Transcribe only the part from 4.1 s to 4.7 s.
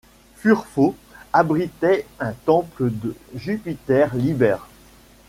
Liber.